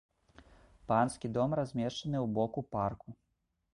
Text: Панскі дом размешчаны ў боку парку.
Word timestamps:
Панскі 0.91 1.31
дом 1.35 1.49
размешчаны 1.59 2.17
ў 2.25 2.33
боку 2.39 2.59
парку. 2.77 3.09